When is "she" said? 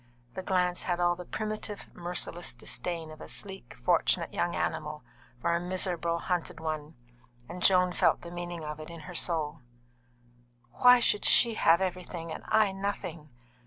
11.23-11.53